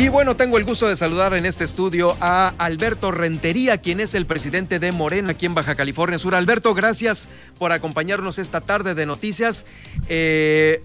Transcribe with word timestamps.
Y 0.00 0.08
bueno, 0.08 0.34
tengo 0.34 0.56
el 0.56 0.64
gusto 0.64 0.88
de 0.88 0.96
saludar 0.96 1.34
en 1.34 1.44
este 1.44 1.62
estudio 1.62 2.16
a 2.22 2.54
Alberto 2.56 3.10
Rentería, 3.10 3.76
quien 3.82 4.00
es 4.00 4.14
el 4.14 4.24
presidente 4.24 4.78
de 4.78 4.92
Morena 4.92 5.32
aquí 5.32 5.44
en 5.44 5.54
Baja 5.54 5.74
California 5.74 6.18
Sur. 6.18 6.34
Alberto, 6.34 6.72
gracias 6.72 7.28
por 7.58 7.70
acompañarnos 7.70 8.38
esta 8.38 8.62
tarde 8.62 8.94
de 8.94 9.04
noticias. 9.04 9.66
Eh, 10.08 10.82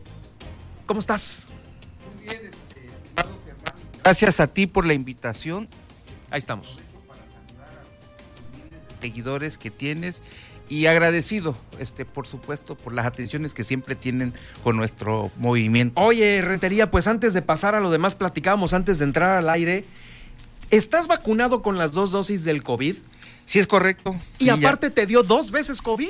¿Cómo 0.86 0.99
estás? 0.99 1.47
Muy 2.17 2.25
bien, 2.25 2.41
este, 2.43 2.89
Gracias 4.04 4.41
a 4.41 4.47
ti 4.47 4.67
por 4.67 4.86
la 4.86 4.93
invitación. 4.93 5.70
Ahí 6.29 6.39
estamos. 6.39 6.77
Seguidores 9.00 9.57
que 9.57 9.71
tienes 9.71 10.23
y 10.70 10.88
agradecido, 10.88 11.57
este, 11.79 12.05
por 12.05 12.27
supuesto, 12.27 12.75
por 12.75 12.93
las 12.93 13.05
atenciones 13.05 13.54
que 13.54 13.63
siempre 13.63 13.95
tienen 13.95 14.34
con 14.63 14.77
nuestro 14.77 15.31
movimiento. 15.38 15.99
Oye, 16.02 16.41
Rentería, 16.41 16.91
pues 16.91 17.07
antes 17.07 17.34
de 17.34 17.41
pasar 17.41 17.75
a 17.75 17.80
lo 17.80 17.91
demás, 17.91 18.16
platicábamos 18.16 18.73
antes 18.73 18.99
de 18.99 19.05
entrar 19.05 19.38
al 19.38 19.49
aire. 19.49 19.86
¿Estás 20.71 21.07
vacunado 21.07 21.62
con 21.62 21.77
las 21.77 21.91
dos 21.91 22.12
dosis 22.12 22.43
del 22.43 22.63
COVID? 22.63 22.95
Sí, 23.45 23.59
es 23.59 23.67
correcto. 23.67 24.20
Y 24.40 24.49
aparte 24.49 24.90
te 24.90 25.05
dio 25.05 25.23
dos 25.23 25.52
veces 25.52 25.81
COVID. 25.81 26.09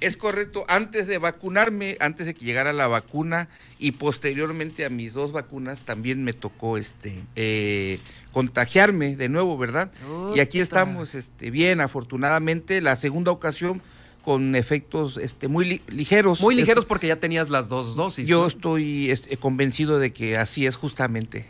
Es 0.00 0.18
correcto, 0.18 0.66
antes 0.68 1.06
de 1.06 1.16
vacunarme, 1.16 1.96
antes 2.00 2.26
de 2.26 2.34
que 2.34 2.44
llegara 2.44 2.74
la 2.74 2.88
vacuna 2.88 3.48
y 3.78 3.92
posteriormente 3.92 4.84
a 4.84 4.90
mis 4.90 5.14
dos 5.14 5.32
vacunas 5.32 5.84
también 5.84 6.24
me 6.24 6.34
tocó 6.34 6.76
este 6.76 7.24
eh, 7.36 8.00
contagiarme 8.32 9.16
de 9.16 9.30
nuevo, 9.30 9.56
¿verdad? 9.56 9.90
y 10.34 10.40
aquí 10.40 10.60
estamos 10.60 11.14
este, 11.14 11.50
bien, 11.50 11.80
afortunadamente. 11.80 12.82
La 12.82 12.96
segunda 12.96 13.30
ocasión 13.30 13.80
con 14.24 14.54
efectos 14.54 15.18
este, 15.18 15.48
muy 15.48 15.82
ligeros. 15.88 16.40
Muy 16.40 16.54
ligeros 16.54 16.84
porque 16.86 17.06
ya 17.06 17.16
tenías 17.16 17.50
las 17.50 17.68
dos 17.68 17.94
dosis. 17.94 18.28
Yo 18.28 18.46
estoy 18.46 19.10
este, 19.10 19.36
convencido 19.36 19.98
de 19.98 20.12
que 20.12 20.36
así 20.36 20.66
es 20.66 20.76
justamente. 20.76 21.46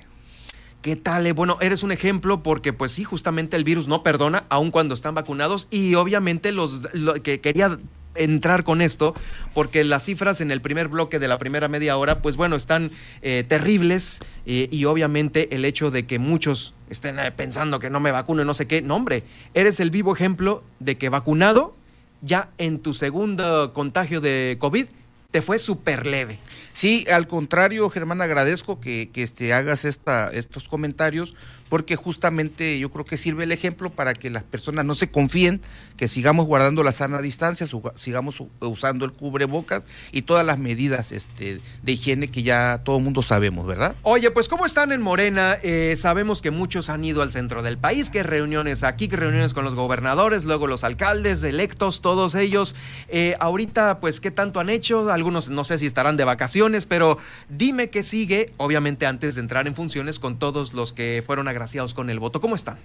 ¿Qué 0.83 0.97
tal? 0.97 1.27
Eh? 1.27 1.33
Bueno, 1.33 1.57
eres 1.61 1.83
un 1.83 1.93
ejemplo 1.93 2.43
porque 2.43 2.73
pues 2.73 2.93
sí, 2.93 3.05
justamente 3.05 3.57
el 3.57 3.65
virus 3.65 3.89
no 3.89 4.03
perdona 4.03 4.45
aun 4.51 4.71
cuando 4.71 4.95
están 4.95 5.15
vacunados 5.15 5.67
y 5.71 5.95
obviamente 5.95 6.53
los 6.53 6.89
que 7.23 7.41
quería 7.41 7.79
entrar 8.17 8.65
con 8.65 8.81
esto 8.81 9.15
porque 9.55 9.83
las 9.83 10.05
cifras 10.05 10.41
en 10.41 10.51
el 10.51 10.61
primer 10.61 10.89
bloque 10.89 11.19
de 11.19 11.27
la 11.27 11.39
primera 11.39 11.67
media 11.67 11.97
hora 11.97 12.23
pues 12.23 12.37
bueno 12.37 12.55
están 12.55 12.93
eh, 13.23 13.45
terribles 13.49 14.21
eh, 14.47 14.69
y 14.71 14.85
obviamente 14.85 15.53
el 15.55 15.65
hecho 15.65 15.91
de 15.91 16.07
que 16.07 16.21
muchos 16.21 16.75
estén 16.91 17.17
pensando 17.35 17.81
que 17.81 17.91
no 17.91 17.99
me 17.99 18.13
vacuno 18.13 18.45
no 18.45 18.55
sé 18.55 18.69
qué, 18.69 18.83
no 18.83 18.95
hombre, 18.95 19.25
eres 19.55 19.81
el 19.81 19.91
vivo 19.91 20.15
ejemplo 20.15 20.63
de 20.79 20.97
que 20.97 21.09
vacunado 21.09 21.75
ya 22.25 22.51
en 22.59 22.79
tu 22.79 22.95
segundo 22.95 23.73
contagio 23.73 24.21
de 24.21 24.57
COVID 24.59 24.87
te 25.31 25.43
fue 25.43 25.59
súper 25.59 26.07
leve. 26.07 26.39
Sí, 26.73 27.05
al 27.11 27.27
contrario, 27.27 27.91
Germán, 27.91 28.23
agradezco 28.23 28.81
que, 28.81 29.11
que 29.11 29.23
este, 29.23 29.53
hagas 29.53 29.85
esta, 29.85 30.31
estos 30.31 30.69
comentarios 30.69 31.35
porque 31.69 31.97
justamente 31.97 32.79
yo 32.79 32.91
creo 32.91 33.05
que 33.05 33.17
sirve 33.17 33.45
el 33.45 33.53
ejemplo 33.53 33.91
para 33.91 34.15
que 34.15 34.31
las 34.31 34.43
personas 34.43 34.85
no 34.85 34.95
se 34.95 35.11
confíen, 35.11 35.61
que 35.97 36.09
sigamos 36.09 36.47
guardando 36.47 36.83
la 36.83 36.93
sana 36.93 37.21
distancia, 37.21 37.67
sigamos 37.95 38.43
usando 38.61 39.05
el 39.05 39.13
cubrebocas 39.13 39.85
y 40.13 40.23
todas 40.23 40.45
las 40.45 40.59
medidas 40.59 41.13
este, 41.13 41.61
de 41.83 41.93
higiene 41.93 42.29
que 42.29 42.43
ya 42.43 42.83
todo 42.85 43.01
mundo 43.01 43.23
sabemos, 43.23 43.67
¿verdad? 43.67 43.97
Oye, 44.03 44.31
pues 44.31 44.49
¿cómo 44.49 44.67
están 44.67 44.93
en 44.93 45.03
Morena? 45.03 45.59
Eh, 45.63 45.95
sabemos 45.97 46.43
que 46.43 46.51
muchos 46.51 46.89
han 46.91 47.05
ido 47.05 47.23
al 47.23 47.33
centro 47.33 47.63
del 47.63 47.79
país, 47.79 48.11
que 48.11 48.23
reuniones 48.23 48.83
aquí, 48.83 49.09
que 49.09 49.17
reuniones 49.17 49.55
con 49.55 49.65
los 49.65 49.75
gobernadores, 49.75 50.45
luego 50.45 50.67
los 50.67 50.85
alcaldes 50.85 51.43
electos, 51.43 52.01
todos 52.01 52.35
ellos. 52.35 52.75
Eh, 53.09 53.37
ahorita, 53.41 54.01
pues, 54.01 54.21
¿qué 54.21 54.31
tanto 54.31 54.61
han 54.61 54.71
hecho? 54.71 55.11
Algunos 55.11 55.49
no 55.49 55.65
sé 55.65 55.79
si 55.79 55.87
estarán 55.87 56.17
de 56.17 56.25
vacaciones, 56.25 56.85
pero 56.85 57.19
dime 57.49 57.91
qué 57.91 58.03
sigue, 58.03 58.53
obviamente 58.57 59.07
antes 59.07 59.35
de 59.35 59.41
entrar 59.41 59.67
en 59.67 59.75
funciones 59.75 60.19
con 60.19 60.39
todos 60.39 60.75
los 60.75 60.93
que 60.93 61.23
fueron 61.25 61.49
agraciados 61.65 61.95
con 61.95 62.11
el 62.11 62.21
voto. 62.21 62.41
¿Cómo 62.41 62.55
están? 62.55 62.77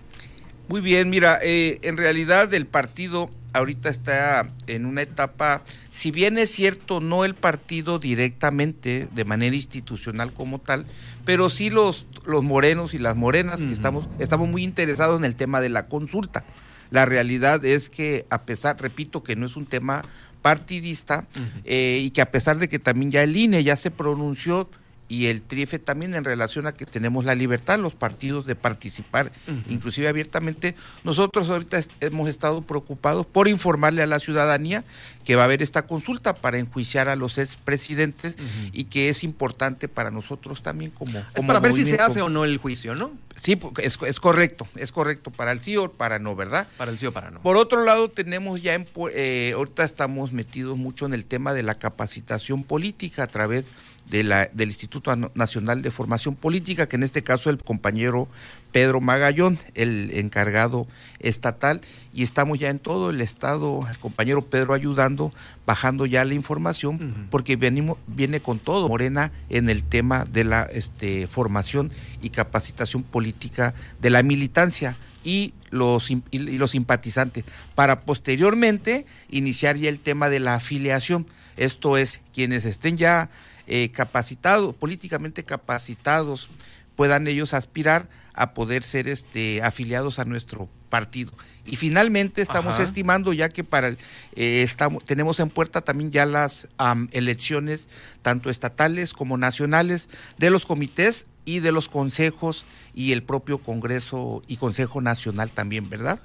Muy 0.70 0.80
bien, 0.80 1.10
mira, 1.10 1.40
eh, 1.42 1.80
en 1.82 1.98
realidad 1.98 2.54
el 2.54 2.66
partido 2.66 3.30
ahorita 3.52 3.90
está 3.90 4.52
en 4.68 4.86
una 4.86 5.02
etapa, 5.02 5.64
si 5.90 6.12
bien 6.12 6.38
es 6.38 6.52
cierto, 6.52 7.02
no 7.02 7.26
el 7.26 7.36
partido 7.36 8.00
directamente, 8.00 9.10
de 9.12 9.26
manera 9.26 9.56
institucional 9.56 10.32
como 10.32 10.60
tal, 10.60 10.86
pero 11.26 11.50
sí 11.50 11.70
los, 11.70 12.08
los 12.26 12.44
morenos 12.44 12.94
y 12.94 13.00
las 13.00 13.18
morenas 13.18 13.64
que 13.64 13.74
estamos, 13.74 14.08
estamos 14.20 14.48
muy 14.48 14.64
interesados 14.64 15.18
en 15.18 15.26
el 15.26 15.36
tema 15.36 15.60
de 15.60 15.70
la 15.70 15.88
consulta. 15.88 16.46
La 16.90 17.06
realidad 17.06 17.66
es 17.66 17.90
que, 17.90 18.26
a 18.30 18.44
pesar, 18.44 18.82
repito, 18.82 19.24
que 19.24 19.36
no 19.36 19.46
es 19.46 19.58
un 19.58 19.66
tema 19.66 20.04
partidista 20.42 21.28
eh, 21.66 22.00
y 22.02 22.12
que 22.12 22.22
a 22.22 22.32
pesar 22.32 22.60
de 22.60 22.70
que 22.70 22.80
también 22.80 23.12
ya 23.12 23.24
el 23.24 23.36
INE 23.36 23.64
ya 23.64 23.76
se 23.76 23.92
pronunció 23.92 24.70
y 25.10 25.26
el 25.26 25.42
TRIFE 25.42 25.80
también 25.80 26.14
en 26.14 26.24
relación 26.24 26.68
a 26.68 26.74
que 26.74 26.86
tenemos 26.86 27.26
la 27.26 27.34
libertad, 27.34 27.80
los 27.80 27.96
partidos, 27.96 28.46
de 28.46 28.56
participar, 28.56 29.32
inclusive 29.68 30.08
abiertamente. 30.08 30.76
Nosotros 31.04 31.50
ahorita 31.50 31.80
hemos 32.00 32.30
estado 32.30 32.62
preocupados 32.62 33.26
por 33.26 33.48
informarle 33.48 34.04
a 34.04 34.06
la 34.06 34.20
ciudadanía 34.20 34.84
que 35.26 35.36
va 35.36 35.44
a 35.44 35.46
haber 35.46 35.64
esta 35.64 35.88
consulta 35.88 36.36
para 36.36 36.60
enjuiciar 36.60 37.10
a 37.10 37.16
los 37.16 37.40
expresidentes 37.40 38.36
y 38.72 38.86
que 38.86 39.10
es 39.10 39.24
importante 39.24 39.88
para 39.88 40.12
nosotros 40.12 40.62
también 40.62 40.92
como... 40.92 41.24
como 41.36 41.48
para 41.48 41.60
ver 41.60 41.74
si 41.74 41.86
se 41.86 41.96
hace 41.96 42.22
o 42.22 42.30
no 42.30 42.46
el 42.46 42.58
juicio, 42.58 42.96
¿no? 42.96 43.12
Sí, 43.36 43.60
es, 43.78 43.98
es 44.06 44.20
correcto, 44.20 44.68
es 44.76 44.92
correcto 44.92 45.32
para 45.32 45.52
el 45.52 45.60
sí 45.60 45.76
o 45.78 45.92
para 45.92 46.20
no, 46.20 46.36
¿verdad? 46.36 46.68
Para 46.78 46.92
el 46.92 46.98
sí 46.98 47.06
o 47.06 47.14
para 47.14 47.32
no. 47.32 47.42
Por 47.42 47.58
otro 47.58 47.84
lado, 47.84 48.10
tenemos 48.10 48.62
ya, 48.62 48.76
en, 48.76 48.88
eh, 49.14 49.54
ahorita 49.56 49.84
estamos 49.84 50.34
metidos 50.34 50.78
mucho 50.78 51.06
en 51.06 51.14
el 51.14 51.26
tema 51.26 51.54
de 51.54 51.64
la 51.64 51.80
capacitación 51.80 52.64
política 52.64 53.24
a 53.24 53.28
través 53.28 53.66
de 54.10 54.24
la, 54.24 54.50
del 54.54 54.70
Instituto 54.70 55.16
Nacional 55.36 55.82
de 55.82 55.92
Formación 55.92 56.36
Política, 56.36 56.88
que 56.88 56.96
en 56.96 57.04
este 57.04 57.24
caso 57.24 57.50
el 57.50 57.64
compañero 57.64 58.28
Pedro 58.72 59.02
Magallón, 59.02 59.58
el 59.76 60.12
encargado 60.14 60.88
estatal, 61.20 61.82
y 62.14 62.24
estamos 62.24 62.60
ya 62.60 62.70
en 62.70 62.80
todo 62.80 63.12
el 63.12 63.22
estado, 63.22 63.88
el 63.90 63.98
compañero 64.00 64.42
Pedro 64.42 64.74
ayudando, 64.74 65.34
bajando 65.66 66.06
ya 66.06 66.26
la 66.26 66.34
información, 66.34 67.28
porque 67.30 67.56
venimos, 67.56 67.98
viene 68.08 68.40
con 68.40 68.60
todo 68.60 68.88
Morena 68.90 69.32
en 69.50 69.70
el 69.70 69.84
tema 69.84 70.26
de 70.26 70.44
la 70.44 70.64
este, 70.64 71.28
formación 71.28 71.92
y 72.22 72.30
capacitación 72.30 73.04
política 73.04 73.74
de 74.02 74.10
la 74.10 74.24
militancia 74.24 74.98
y 75.24 75.54
los, 75.70 76.10
y 76.10 76.22
los 76.32 76.72
simpatizantes, 76.72 77.44
para 77.76 78.02
posteriormente 78.02 79.06
iniciar 79.30 79.78
ya 79.78 79.90
el 79.90 80.00
tema 80.00 80.30
de 80.30 80.40
la 80.40 80.56
afiliación. 80.56 81.28
Esto 81.58 81.98
es, 81.98 82.22
quienes 82.34 82.66
estén 82.66 82.98
ya 82.98 83.30
eh, 83.70 83.92
capacitados, 83.92 84.76
políticamente 84.76 85.44
capacitados, 85.44 86.50
puedan 86.96 87.28
ellos 87.28 87.54
aspirar 87.54 88.10
a 88.34 88.54
poder 88.54 88.84
ser 88.84 89.08
este, 89.08 89.62
afiliados 89.62 90.18
a 90.18 90.26
nuestro 90.26 90.70
partido. 90.90 91.32
Y 91.66 91.76
finalmente 91.76 92.42
estamos 92.42 92.80
estimando 92.80 93.32
ya 93.32 93.48
que 93.50 93.64
para 93.64 93.90
eh, 93.90 93.98
estamos, 94.36 95.06
tenemos 95.06 95.40
en 95.40 95.50
puerta 95.50 95.82
también 95.82 96.10
ya 96.10 96.26
las 96.26 96.68
elecciones 97.12 97.90
tanto 98.24 98.50
estatales 98.50 99.14
como 99.14 99.38
nacionales 99.38 100.10
de 100.40 100.50
los 100.50 100.66
comités 100.66 101.28
y 101.46 101.60
de 101.60 101.72
los 101.72 101.90
consejos 101.90 102.66
y 102.96 103.12
el 103.12 103.22
propio 103.22 103.60
Congreso 103.60 104.42
y 104.48 104.58
Consejo 104.58 105.00
Nacional 105.00 105.52
también, 105.52 105.90
¿verdad? 105.90 106.22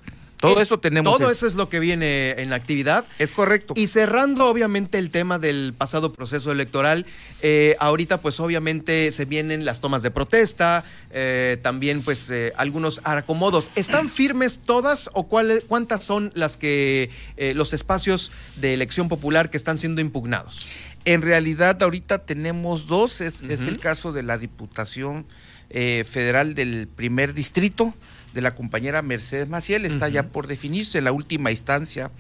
Todo 0.49 0.63
eso 0.63 0.79
tenemos. 0.79 1.19
Todo 1.19 1.31
eso 1.31 1.47
es 1.47 1.55
lo 1.55 1.69
que 1.69 1.81
viene 1.81 2.33
en 2.33 2.53
actividad. 2.53 3.07
Es 3.19 3.31
correcto. 3.31 3.75
Y 3.77 3.87
cerrando, 3.87 4.47
obviamente, 4.47 4.99
el 4.99 5.11
tema 5.11 5.39
del 5.39 5.75
pasado 5.77 6.13
proceso 6.13 6.53
electoral, 6.53 7.07
eh, 7.43 7.77
ahorita, 7.81 8.21
pues, 8.21 8.41
obviamente, 8.41 9.11
se 9.13 9.25
vienen 9.25 9.65
las 9.65 9.81
tomas 9.81 10.03
de 10.03 10.11
protesta, 10.11 10.85
eh, 11.11 11.59
también, 11.63 12.03
pues, 12.03 12.31
eh, 12.31 12.53
algunos 12.57 13.01
acomodos. 13.05 13.71
¿Están 13.75 14.09
firmes 14.09 14.59
todas 14.59 15.11
o 15.15 15.29
cuántas 15.29 16.05
son 16.05 16.33
las 16.35 16.57
que, 16.57 17.11
los 17.55 17.73
espacios 17.73 18.31
de 18.57 18.75
elección 18.75 19.09
popular 19.09 19.51
que 19.51 19.57
están 19.57 19.79
siendo 19.79 20.01
impugnados? 20.01 20.67
En 21.05 21.23
realidad, 21.23 21.83
ahorita 21.83 22.25
tenemos 22.25 22.87
dos. 22.87 23.21
Es, 23.21 23.43
es 23.43 23.63
el 23.63 23.79
caso 23.79 24.13
de 24.13 24.23
la 24.23 24.39
Diputación 24.39 25.27
Federal 25.71 26.55
del 26.55 26.89
primer 26.89 27.35
distrito 27.35 27.95
de 28.35 28.41
la 28.43 28.55
compañera 28.55 29.01
Mercedes 29.01 29.49
Maciel, 29.49 29.87
está 29.87 30.09
ya 30.09 30.29
por 30.29 30.47
definirse 30.47 31.01
la 31.01 31.13
última 31.13 31.51
instancia 31.51 32.11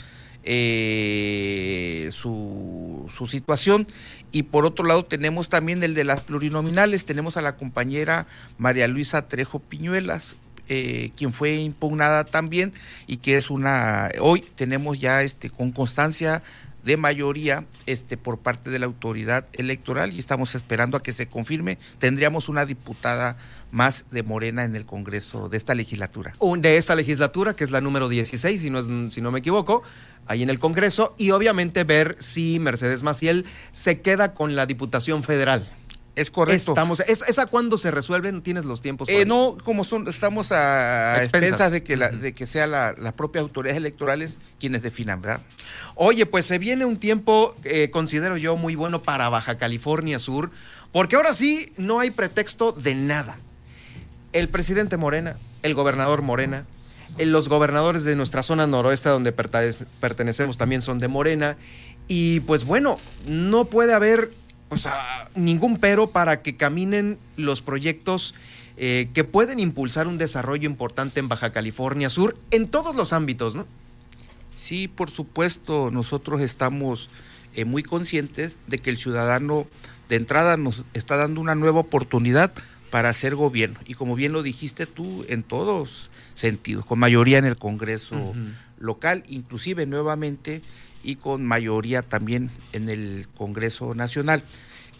eh, 0.44 2.08
su, 2.12 3.10
su, 3.14 3.26
situación. 3.26 3.86
Y 4.30 4.44
por 4.44 4.64
otro 4.64 4.84
lado 4.84 5.04
tenemos 5.04 5.48
también 5.48 5.82
el 5.82 5.94
de 5.94 6.04
las 6.04 6.20
plurinominales, 6.20 7.04
tenemos 7.04 7.36
a 7.36 7.42
la 7.42 7.56
compañera 7.56 8.26
María 8.58 8.88
Luisa 8.88 9.28
Trejo 9.28 9.58
Piñuelas, 9.58 10.36
eh, 10.68 11.10
quien 11.16 11.32
fue 11.32 11.56
impugnada 11.56 12.24
también 12.24 12.72
y 13.06 13.18
que 13.18 13.36
es 13.36 13.50
una, 13.50 14.10
hoy 14.20 14.42
tenemos 14.54 14.98
ya 14.98 15.22
este 15.22 15.50
con 15.50 15.72
constancia 15.72 16.42
de 16.84 16.96
mayoría 16.96 17.66
este 17.86 18.16
por 18.16 18.38
parte 18.38 18.70
de 18.70 18.78
la 18.78 18.86
autoridad 18.86 19.46
electoral 19.52 20.12
y 20.12 20.18
estamos 20.18 20.54
esperando 20.54 20.96
a 20.96 21.02
que 21.02 21.12
se 21.12 21.26
confirme. 21.26 21.78
Tendríamos 21.98 22.48
una 22.48 22.66
diputada 22.66 23.36
más 23.70 24.06
de 24.10 24.22
Morena 24.22 24.64
en 24.64 24.76
el 24.76 24.86
Congreso 24.86 25.48
de 25.48 25.56
esta 25.56 25.74
legislatura. 25.74 26.34
De 26.58 26.76
esta 26.76 26.94
legislatura, 26.94 27.54
que 27.54 27.64
es 27.64 27.70
la 27.70 27.80
número 27.80 28.08
16, 28.08 28.60
si 28.60 28.70
no, 28.70 29.10
si 29.10 29.20
no 29.20 29.30
me 29.30 29.40
equivoco, 29.40 29.82
ahí 30.26 30.42
en 30.42 30.50
el 30.50 30.58
Congreso, 30.58 31.14
y 31.18 31.30
obviamente 31.30 31.84
ver 31.84 32.16
si 32.20 32.58
Mercedes 32.58 33.02
Maciel 33.02 33.44
se 33.72 34.00
queda 34.00 34.34
con 34.34 34.54
la 34.54 34.66
Diputación 34.66 35.22
Federal. 35.22 35.68
Es 36.16 36.30
correcto. 36.30 36.70
Estamos, 36.72 37.00
¿es, 37.00 37.22
¿Esa 37.26 37.46
cuándo 37.46 37.76
se 37.76 37.90
resuelve? 37.90 38.30
¿No 38.30 38.40
tienes 38.40 38.64
los 38.64 38.80
tiempos? 38.80 39.08
Eh, 39.08 39.24
no, 39.24 39.56
como 39.64 39.82
son, 39.84 40.06
estamos 40.06 40.52
a, 40.52 41.16
expensas. 41.18 41.42
expensas 41.50 41.72
de 41.72 41.82
que, 41.82 41.96
la, 41.96 42.08
de 42.10 42.32
que 42.34 42.46
sea 42.46 42.68
la- 42.68 42.94
las 42.96 43.14
propias 43.14 43.42
autoridades 43.42 43.76
electorales 43.78 44.38
quienes 44.60 44.82
definan, 44.82 45.20
¿verdad? 45.20 45.40
Oye, 45.96 46.24
pues 46.26 46.46
se 46.46 46.58
viene 46.58 46.84
un 46.84 46.98
tiempo, 46.98 47.56
eh, 47.64 47.90
considero 47.90 48.36
yo, 48.36 48.56
muy 48.56 48.76
bueno 48.76 49.02
para 49.02 49.28
Baja 49.28 49.58
California 49.58 50.20
Sur, 50.20 50.52
porque 50.92 51.16
ahora 51.16 51.34
sí 51.34 51.72
no 51.76 51.98
hay 51.98 52.12
pretexto 52.12 52.70
de 52.70 52.94
nada. 52.94 53.36
El 54.32 54.48
presidente 54.48 54.96
Morena, 54.96 55.36
el 55.64 55.74
gobernador 55.74 56.22
Morena, 56.22 56.64
eh, 57.18 57.26
los 57.26 57.48
gobernadores 57.48 58.04
de 58.04 58.14
nuestra 58.14 58.44
zona 58.44 58.68
noroeste 58.68 59.08
donde 59.08 59.34
pertenece- 59.34 59.86
pertenecemos 60.00 60.58
también 60.58 60.80
son 60.80 61.00
de 61.00 61.08
Morena, 61.08 61.56
y 62.06 62.38
pues 62.40 62.62
bueno, 62.64 62.98
no 63.26 63.64
puede 63.64 63.94
haber 63.94 64.30
pues, 64.74 64.86
ah, 64.86 65.28
ningún 65.34 65.78
pero 65.78 66.10
para 66.10 66.42
que 66.42 66.56
caminen 66.56 67.18
los 67.36 67.62
proyectos 67.62 68.34
eh, 68.76 69.08
que 69.14 69.24
pueden 69.24 69.60
impulsar 69.60 70.08
un 70.08 70.18
desarrollo 70.18 70.68
importante 70.68 71.20
en 71.20 71.28
Baja 71.28 71.52
California 71.52 72.10
Sur 72.10 72.36
en 72.50 72.68
todos 72.68 72.96
los 72.96 73.12
ámbitos, 73.12 73.54
¿no? 73.54 73.66
Sí, 74.54 74.88
por 74.88 75.10
supuesto, 75.10 75.90
nosotros 75.90 76.40
estamos 76.40 77.10
eh, 77.54 77.64
muy 77.64 77.82
conscientes 77.82 78.56
de 78.66 78.78
que 78.78 78.90
el 78.90 78.96
ciudadano 78.96 79.66
de 80.08 80.16
entrada 80.16 80.56
nos 80.56 80.84
está 80.92 81.16
dando 81.16 81.40
una 81.40 81.54
nueva 81.54 81.80
oportunidad 81.80 82.52
para 82.90 83.08
hacer 83.08 83.34
gobierno. 83.34 83.80
Y 83.86 83.94
como 83.94 84.14
bien 84.14 84.32
lo 84.32 84.42
dijiste 84.42 84.86
tú, 84.86 85.24
en 85.28 85.42
todos 85.42 86.10
sentidos, 86.34 86.86
con 86.86 86.98
mayoría 86.98 87.38
en 87.38 87.44
el 87.44 87.56
Congreso 87.56 88.34
local, 88.78 89.24
inclusive 89.28 89.86
nuevamente, 89.86 90.62
y 91.04 91.16
con 91.16 91.44
mayoría 91.46 92.02
también 92.02 92.50
en 92.72 92.88
el 92.88 93.28
Congreso 93.36 93.94
Nacional. 93.94 94.42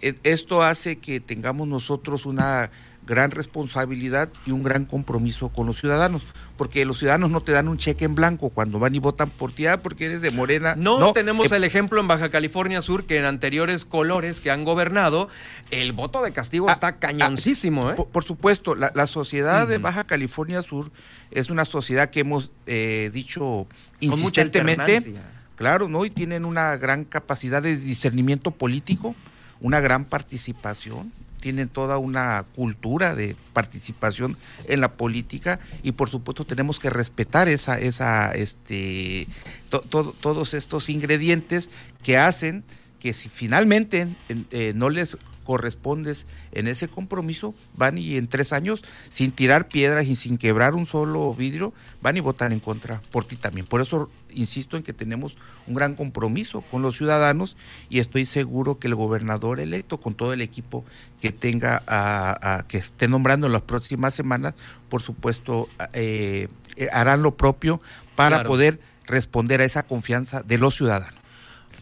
Eh, 0.01 0.15
Esto 0.23 0.63
hace 0.63 0.97
que 0.97 1.19
tengamos 1.21 1.67
nosotros 1.67 2.27
una 2.27 2.71
gran 3.07 3.31
responsabilidad 3.31 4.31
y 4.47 4.51
un 4.51 4.63
gran 4.63 4.87
compromiso 4.87 5.51
con 5.51 5.67
los 5.67 5.79
ciudadanos, 5.79 6.23
porque 6.57 6.85
los 6.87 6.99
ciudadanos 6.99 7.31
no 7.31 7.43
te 7.43 7.53
dan 7.53 7.69
un 7.69 7.77
cheque 7.77 8.07
en 8.07 8.15
blanco 8.15 8.49
cuando 8.49 8.79
van 8.79 8.95
y 8.95 8.99
votan 8.99 9.29
por 9.29 9.53
ti, 9.53 9.67
ah, 9.67 9.83
porque 9.83 10.07
eres 10.07 10.23
de 10.23 10.31
Morena. 10.31 10.75
No, 10.75 11.13
tenemos 11.13 11.53
eh, 11.53 11.57
el 11.57 11.65
ejemplo 11.65 12.01
en 12.01 12.09
Baja 12.09 12.31
California 12.31 12.81
Sur 12.81 13.05
que 13.05 13.19
en 13.19 13.27
anteriores 13.27 13.85
colores 13.85 14.41
que 14.41 14.51
han 14.51 14.65
gobernado, 14.65 15.29
el 15.71 15.93
voto 15.93 16.23
de 16.23 16.33
castigo 16.33 16.69
Ah, 16.71 16.73
está 16.73 16.97
cañoncísimo, 16.97 17.91
¿eh? 17.91 17.95
Por, 17.95 18.09
por 18.09 18.25
supuesto, 18.25 18.75
la, 18.75 18.91
la 18.95 19.07
sociedad 19.07 19.69
de. 19.69 19.79
Baja 19.79 20.05
California 20.05 20.63
Sur 20.63 20.91
es 21.31 21.51
una 21.51 21.67
sociedad 21.67 22.09
que 22.09 22.21
hemos 22.21 22.53
eh, 22.67 23.11
dicho 23.13 23.67
insistentemente. 24.01 25.15
Claro, 25.57 25.89
¿no? 25.89 26.05
Y 26.05 26.11
tienen 26.11 26.45
una 26.45 26.77
gran 26.77 27.05
capacidad 27.05 27.63
de 27.63 27.77
discernimiento 27.77 28.51
político, 28.51 29.15
una 29.61 29.81
gran 29.81 30.05
participación, 30.05 31.13
tienen 31.41 31.69
toda 31.69 31.99
una 31.99 32.45
cultura 32.55 33.15
de 33.15 33.37
participación 33.53 34.39
en 34.67 34.81
la 34.81 34.93
política 34.93 35.61
y 35.83 35.93
por 35.93 36.09
supuesto 36.09 36.47
tenemos 36.47 36.79
que 36.79 36.89
respetar 36.89 37.49
esa, 37.49 37.79
esa, 37.79 38.33
este, 38.33 39.27
to- 39.69 39.83
to- 39.83 40.15
todos 40.21 40.55
estos 40.55 40.89
ingredientes 40.89 41.69
que 42.03 42.17
hacen 42.17 42.65
que 42.99 43.13
si 43.13 43.29
finalmente 43.29 44.09
en- 44.31 44.47
eh, 44.53 44.73
no 44.75 44.89
les 44.89 45.19
correspondes 45.45 46.27
en 46.53 46.67
ese 46.67 46.89
compromiso, 46.89 47.55
van 47.77 47.99
y 47.99 48.17
en 48.17 48.29
tres 48.29 48.55
años, 48.55 48.83
sin 49.11 49.31
tirar 49.31 49.69
piedras 49.69 50.07
y 50.07 50.17
sin 50.17 50.39
quebrar 50.39 50.75
un 50.75 50.87
solo 50.87 51.35
vidrio, 51.35 51.75
van 52.01 52.17
y 52.17 52.21
votan 52.21 52.53
en 52.53 52.61
contra 52.61 53.03
por 53.13 53.27
ti 53.27 53.37
también. 53.37 53.67
Por 53.67 53.83
eso 53.83 54.11
insisto 54.35 54.77
en 54.77 54.83
que 54.83 54.93
tenemos 54.93 55.37
un 55.67 55.75
gran 55.75 55.95
compromiso 55.95 56.61
con 56.63 56.83
los 56.83 56.97
ciudadanos 56.97 57.57
y 57.89 57.99
estoy 58.01 58.27
seguro 58.27 58.79
que 58.79 58.89
el 58.89 58.95
gobernador 58.95 59.61
electo, 59.61 59.99
con 59.99 60.15
todo 60.15 60.33
el 60.33 60.41
equipo 60.43 60.85
que 61.21 61.33
tenga, 61.33 61.83
a, 61.87 62.59
a- 62.59 62.67
que 62.67 62.79
esté 62.79 63.09
nombrando 63.09 63.47
en 63.47 63.53
las 63.53 63.63
próximas 63.63 64.15
semanas, 64.15 64.55
por 64.89 65.01
supuesto, 65.03 65.69
eh, 65.93 66.49
harán 66.93 67.23
lo 67.23 67.37
propio 67.37 67.81
para 68.17 68.37
Claro. 68.39 68.49
poder 68.51 68.81
responder 69.07 69.61
a 69.61 69.65
esa 69.65 69.83
confianza 69.85 70.43
de 70.43 70.59
los 70.59 70.75
ciudadanos. 70.77 71.21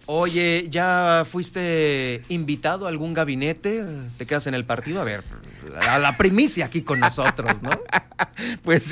Oye, 0.06 0.66
¿ya 0.68 1.24
fuiste 1.30 2.22
invitado 2.28 2.86
a 2.86 2.88
algún 2.88 3.14
gabinete? 3.14 3.84
¿Te 4.18 4.26
quedas 4.26 4.46
en 4.48 4.54
el 4.54 4.64
partido? 4.64 5.00
A 5.00 5.04
ver, 5.04 5.22
a 5.88 5.98
la 5.98 6.16
primicia 6.18 6.66
aquí 6.66 6.82
con 6.82 7.00
nosotros, 7.00 7.62
¿no? 7.62 7.70
Pues, 8.62 8.84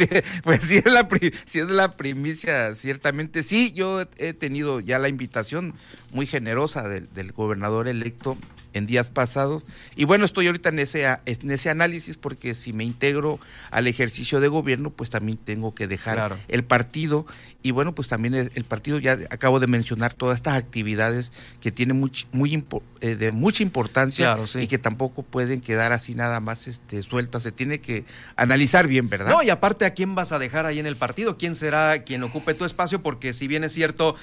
pues 0.43 0.65
sí, 0.65 0.79
es 0.79 0.87
la, 0.87 1.09
sí 1.47 1.61
es 1.61 1.71
la 1.71 1.97
primicia, 1.97 2.75
ciertamente. 2.75 3.43
Sí, 3.43 3.73
yo 3.73 4.03
he- 4.19 4.35
tenido 4.35 4.81
ya 4.81 4.99
la 4.99 5.09
invitación 5.09 5.75
muy 6.11 6.27
generosa 6.27 6.89
del 6.89 7.33
gobernador 7.33 7.87
electo 7.89 8.37
en 8.73 8.87
días 8.87 9.09
pasados. 9.09 9.65
Y 9.97 10.05
bueno, 10.05 10.25
estoy 10.25 10.47
ahorita 10.47 10.69
en 10.71 10.79
ese, 10.79 11.05
en 11.27 11.51
ese 11.51 11.71
análisis 11.71 12.17
porque 12.17 12.55
si 12.55 12.73
me 12.73 12.85
integro 12.85 13.39
al 13.71 13.87
ejercicio 13.87 14.41
de 14.41 14.49
gobierno, 14.49 14.91
pues 14.91 15.11
también 15.11 15.39
tengo 15.39 15.75
que 15.75 15.87
dejar 15.87 16.17
Claro. 16.17 16.39
el 16.49 16.65
partido. 16.65 17.27
Y 17.63 17.73
bueno, 17.73 17.95
pues 17.95 18.09
también 18.09 18.35
el, 18.35 18.65
partido, 18.65 18.99
ya 18.99 19.19
acabo 19.31 19.61
de 19.61 19.67
mencionar 19.67 20.15
todas 20.15 20.37
estas 20.37 20.55
actividades 20.55 21.33
que 21.61 21.71
tienen 21.71 21.99
muy, 22.33 22.65
eh, 23.01 23.17
de 23.17 23.33
mucha 23.33 23.63
importancia 23.63 24.27
Claro, 24.27 24.47
sí. 24.47 24.61
y 24.61 24.67
que 24.67 24.79
tampoco 24.79 25.23
pueden 25.23 25.61
quedar 25.61 25.93
así 25.93 26.15
nada 26.15 26.41
más 26.41 26.67
este, 26.69 27.03
sueltas. 27.03 27.43
Se 27.43 27.53
tiene 27.53 27.81
que 27.81 28.05
analizar 28.37 28.87
bien, 28.87 29.09
¿verdad? 29.09 29.31
No, 29.31 29.43
y 29.43 29.51
aparte, 29.51 29.85
¿a 29.85 29.95
quién 29.95 30.15
vas 30.15 30.33
a 30.33 30.39
dejar 30.39 30.67
ahí 30.67 30.79
en 30.79 30.87
el 30.87 30.97
partido? 30.97 31.37
¿Quién 31.37 31.55
será 31.55 32.03
quien 32.05 32.23
ocupe 32.23 32.55
tu 32.55 32.65
espacio? 32.65 33.03
Porque 33.03 33.33
si 33.33 33.47
bien 33.47 33.65
es 33.65 33.73
cierto, 33.73 34.17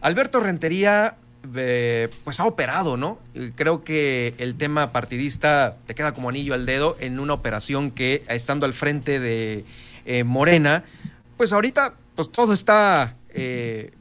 Alberto 0.00 0.40
Rentería, 0.40 1.16
pues 1.52 2.40
ha 2.40 2.44
operado, 2.44 2.96
¿no? 2.96 3.18
Creo 3.54 3.84
que 3.84 4.34
el 4.38 4.56
tema 4.56 4.92
partidista 4.92 5.76
te 5.86 5.94
queda 5.94 6.12
como 6.12 6.28
anillo 6.28 6.54
al 6.54 6.66
dedo 6.66 6.96
en 7.00 7.20
una 7.20 7.34
operación 7.34 7.90
que, 7.90 8.24
estando 8.28 8.66
al 8.66 8.74
frente 8.74 9.20
de 9.20 9.64
eh, 10.04 10.24
Morena, 10.24 10.84
pues 11.36 11.52
ahorita, 11.52 11.94
pues 12.14 12.30
todo 12.30 12.52
está, 12.52 13.16
eh, 13.30 13.92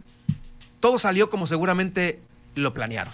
todo 0.80 0.98
salió 0.98 1.30
como 1.30 1.48
seguramente 1.48 2.20
lo 2.56 2.74
planearon. 2.74 3.14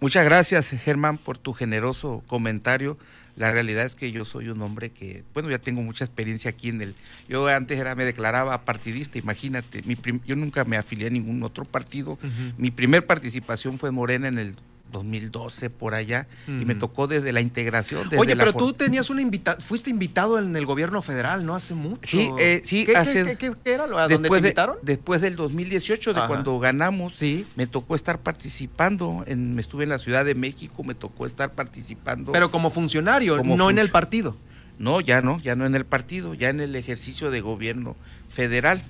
Muchas 0.00 0.24
gracias, 0.24 0.68
Germán, 0.70 1.18
por 1.18 1.36
tu 1.36 1.52
generoso 1.52 2.22
comentario. 2.26 2.96
La 3.40 3.50
realidad 3.50 3.86
es 3.86 3.94
que 3.94 4.12
yo 4.12 4.26
soy 4.26 4.50
un 4.50 4.60
hombre 4.60 4.90
que, 4.90 5.24
bueno, 5.32 5.48
ya 5.48 5.58
tengo 5.58 5.80
mucha 5.80 6.04
experiencia 6.04 6.50
aquí 6.50 6.68
en 6.68 6.82
el. 6.82 6.94
Yo 7.26 7.46
antes 7.48 7.78
era, 7.78 7.94
me 7.94 8.04
declaraba 8.04 8.66
partidista, 8.66 9.16
imagínate. 9.18 9.80
Mi 9.84 9.96
prim- 9.96 10.20
yo 10.26 10.36
nunca 10.36 10.66
me 10.66 10.76
afilié 10.76 11.06
a 11.06 11.10
ningún 11.10 11.42
otro 11.42 11.64
partido. 11.64 12.18
Mi 12.58 12.70
primer 12.70 13.06
participación 13.06 13.78
fue 13.78 13.88
en 13.88 13.94
Morena 13.94 14.28
en 14.28 14.38
el 14.38 14.54
2012, 14.90 15.70
por 15.70 15.94
allá, 15.94 16.26
y 16.48 16.64
me 16.64 16.74
tocó 16.74 17.06
desde 17.06 17.32
la 17.32 17.40
integración. 17.40 18.04
Desde 18.04 18.18
Oye, 18.18 18.34
la 18.34 18.44
pero 18.44 18.52
for- 18.52 18.62
tú 18.62 18.72
tenías 18.72 19.10
una 19.10 19.22
invita 19.22 19.56
fuiste 19.60 19.90
invitado 19.90 20.38
en 20.38 20.54
el 20.56 20.66
gobierno 20.66 21.00
federal, 21.02 21.44
¿no? 21.46 21.54
Hace 21.54 21.74
mucho. 21.74 22.16
Sí, 22.16 22.28
eh, 22.38 22.60
sí, 22.64 22.84
¿Qué, 22.84 22.92
qué- 22.92 22.98
hace- 22.98 23.24
qué- 23.24 23.36
qué- 23.36 23.52
qué 23.64 23.72
era? 23.72 23.84
¿A 23.84 23.86
dónde 23.88 24.16
te 24.16 24.18
después, 24.22 24.42
de- 24.42 24.48
invitaron? 24.48 24.76
después 24.82 25.20
del 25.20 25.36
2018, 25.36 26.12
de 26.12 26.18
Ajá. 26.20 26.28
cuando 26.28 26.58
ganamos, 26.58 27.16
Sí. 27.16 27.46
me 27.56 27.66
tocó 27.66 27.94
estar 27.94 28.20
participando. 28.20 29.24
En, 29.26 29.54
me 29.54 29.60
estuve 29.60 29.84
en 29.84 29.90
la 29.90 29.98
Ciudad 29.98 30.24
de 30.24 30.34
México, 30.34 30.82
me 30.84 30.94
tocó 30.94 31.26
estar 31.26 31.52
participando. 31.54 32.32
Pero 32.32 32.50
como 32.50 32.70
funcionario, 32.70 33.36
Como 33.36 33.56
no 33.56 33.70
en 33.70 33.78
el 33.78 33.90
partido. 33.90 34.36
No, 34.78 35.00
ya 35.00 35.20
no, 35.20 35.38
ya 35.40 35.54
no 35.56 35.66
en 35.66 35.74
el 35.74 35.84
partido, 35.84 36.32
ya 36.34 36.48
en 36.48 36.60
el 36.60 36.74
ejercicio 36.74 37.30
de 37.30 37.40
gobierno 37.42 37.96
federal, 38.30 38.82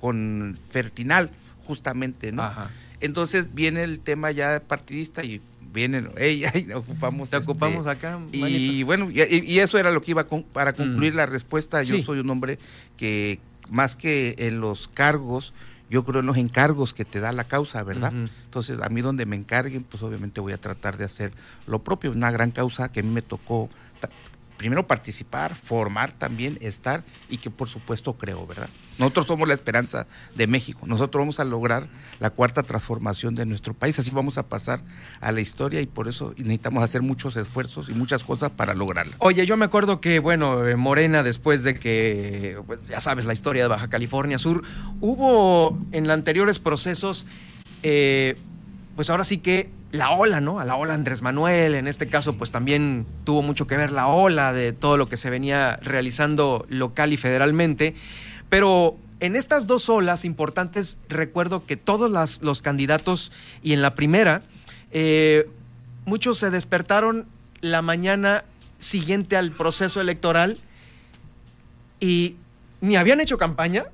con 0.00 0.58
Fertinal, 0.70 1.30
justamente, 1.64 2.32
¿no? 2.32 2.42
Ajá. 2.42 2.70
Entonces 3.00 3.54
viene 3.54 3.82
el 3.82 4.00
tema 4.00 4.30
ya 4.30 4.62
partidista 4.66 5.24
y 5.24 5.40
vienen, 5.72 6.10
ey, 6.16 6.44
ay, 6.54 6.72
ocupamos. 6.72 7.30
Te 7.30 7.36
este, 7.36 7.50
ocupamos 7.50 7.86
acá, 7.86 8.18
Y 8.32 8.82
bueno, 8.82 9.10
y, 9.10 9.20
y 9.44 9.58
eso 9.58 9.78
era 9.78 9.90
lo 9.90 10.02
que 10.02 10.12
iba 10.12 10.24
con- 10.24 10.42
para 10.44 10.72
concluir 10.74 11.12
Mm. 11.12 11.16
la 11.16 11.26
respuesta. 11.26 11.82
Yo 11.82 11.96
Sí. 11.96 12.02
soy 12.02 12.18
un 12.20 12.30
hombre 12.30 12.58
que 12.96 13.38
más 13.68 13.96
que 13.96 14.34
en 14.38 14.60
los 14.60 14.88
cargos, 14.88 15.52
yo 15.90 16.04
creo 16.04 16.20
en 16.20 16.26
los 16.26 16.36
encargos 16.36 16.94
que 16.94 17.04
te 17.04 17.20
da 17.20 17.30
la 17.32 17.44
causa, 17.44 17.82
¿verdad? 17.82 18.12
Entonces, 18.44 18.78
a 18.80 18.88
mí 18.88 19.02
donde 19.02 19.26
me 19.26 19.36
encarguen, 19.36 19.84
pues 19.84 20.02
obviamente 20.02 20.40
voy 20.40 20.52
a 20.52 20.58
tratar 20.58 20.96
de 20.96 21.04
hacer 21.04 21.32
lo 21.66 21.80
propio, 21.80 22.10
una 22.10 22.30
gran 22.30 22.50
causa 22.50 22.88
que 22.90 23.00
a 23.00 23.02
mí 23.02 23.10
me 23.10 23.22
tocó 23.22 23.68
primero 24.56 24.86
participar, 24.86 25.54
formar 25.54 26.12
también, 26.12 26.58
estar 26.60 27.04
y 27.28 27.38
que 27.38 27.50
por 27.50 27.68
supuesto 27.68 28.14
creo, 28.14 28.46
¿verdad? 28.46 28.68
Nosotros 28.98 29.26
somos 29.26 29.46
la 29.46 29.54
esperanza 29.54 30.06
de 30.34 30.46
México, 30.46 30.86
nosotros 30.86 31.20
vamos 31.20 31.40
a 31.40 31.44
lograr 31.44 31.88
la 32.18 32.30
cuarta 32.30 32.62
transformación 32.62 33.34
de 33.34 33.44
nuestro 33.44 33.74
país, 33.74 33.98
así 33.98 34.10
vamos 34.10 34.38
a 34.38 34.48
pasar 34.48 34.80
a 35.20 35.32
la 35.32 35.40
historia 35.40 35.80
y 35.82 35.86
por 35.86 36.08
eso 36.08 36.32
necesitamos 36.38 36.82
hacer 36.82 37.02
muchos 37.02 37.36
esfuerzos 37.36 37.90
y 37.90 37.92
muchas 37.92 38.24
cosas 38.24 38.50
para 38.50 38.74
lograrla. 38.74 39.14
Oye, 39.18 39.44
yo 39.44 39.56
me 39.56 39.66
acuerdo 39.66 40.00
que, 40.00 40.18
bueno, 40.18 40.66
eh, 40.66 40.76
Morena, 40.76 41.22
después 41.22 41.62
de 41.62 41.78
que, 41.78 42.58
pues, 42.66 42.84
ya 42.84 43.00
sabes 43.00 43.26
la 43.26 43.34
historia 43.34 43.62
de 43.62 43.68
Baja 43.68 43.88
California 43.88 44.38
Sur, 44.38 44.62
hubo 45.00 45.78
en 45.92 46.06
los 46.06 46.14
anteriores 46.14 46.58
procesos, 46.58 47.26
eh, 47.82 48.38
pues 48.94 49.10
ahora 49.10 49.24
sí 49.24 49.38
que 49.38 49.70
la 49.96 50.10
ola, 50.10 50.40
¿no? 50.40 50.60
A 50.60 50.64
la 50.64 50.76
ola 50.76 50.94
Andrés 50.94 51.22
Manuel, 51.22 51.74
en 51.74 51.86
este 51.86 52.06
caso, 52.06 52.36
pues 52.36 52.50
también 52.50 53.06
tuvo 53.24 53.42
mucho 53.42 53.66
que 53.66 53.76
ver 53.76 53.92
la 53.92 54.06
ola 54.08 54.52
de 54.52 54.72
todo 54.72 54.96
lo 54.96 55.08
que 55.08 55.16
se 55.16 55.30
venía 55.30 55.76
realizando 55.82 56.66
local 56.68 57.12
y 57.12 57.16
federalmente. 57.16 57.94
Pero 58.48 58.96
en 59.20 59.36
estas 59.36 59.66
dos 59.66 59.88
olas 59.88 60.24
importantes, 60.24 60.98
recuerdo 61.08 61.66
que 61.66 61.76
todos 61.76 62.40
los 62.42 62.62
candidatos, 62.62 63.32
y 63.62 63.72
en 63.72 63.82
la 63.82 63.94
primera, 63.94 64.42
eh, 64.90 65.48
muchos 66.04 66.38
se 66.38 66.50
despertaron 66.50 67.26
la 67.60 67.82
mañana 67.82 68.44
siguiente 68.78 69.36
al 69.36 69.52
proceso 69.52 70.00
electoral 70.00 70.58
y 71.98 72.36
ni 72.80 72.96
habían 72.96 73.20
hecho 73.20 73.38
campaña 73.38 73.86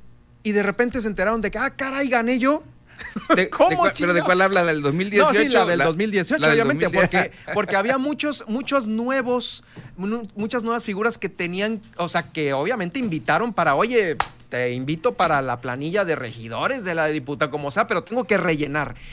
y 0.42 0.52
de 0.52 0.62
repente 0.62 1.00
se 1.00 1.06
enteraron 1.06 1.40
de 1.40 1.50
que, 1.50 1.58
ah, 1.58 1.70
caray, 1.70 2.08
gané 2.08 2.38
yo. 2.38 2.64
¿Cómo, 3.50 3.84
¿Pero 3.98 4.14
de 4.14 4.22
cuál 4.22 4.40
habla? 4.40 4.64
¿Del 4.64 4.82
2018? 4.82 5.32
No, 5.32 5.38
sí, 5.38 5.48
la 5.48 5.64
del 5.64 5.78
2018, 5.80 6.50
obviamente, 6.50 6.90
Porque, 6.90 7.32
porque 7.54 7.76
había 7.76 7.98
muchos, 7.98 8.44
muchos 8.48 8.86
nuevos, 8.86 9.64
muchas 9.96 10.64
nuevas 10.64 10.84
figuras 10.84 11.18
que 11.18 11.28
tenían, 11.28 11.80
o 11.96 12.08
sea, 12.08 12.30
que 12.32 12.52
obviamente 12.52 12.98
invitaron 12.98 13.52
para, 13.52 13.74
oye, 13.74 14.16
te 14.48 14.72
invito 14.72 15.14
para 15.14 15.40
la 15.42 15.60
planilla 15.60 16.04
de 16.04 16.16
regidores 16.16 16.84
de 16.84 16.94
la 16.94 17.06
diputa, 17.06 17.50
como 17.50 17.70
sea, 17.70 17.86
pero 17.86 18.04
tengo 18.04 18.24
que 18.24 18.36
rellenar. 18.36 18.94